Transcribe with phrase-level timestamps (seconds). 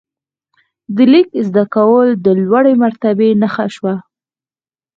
[0.95, 3.95] د لیک زده کول د لوړې مرتبې نښه شوه.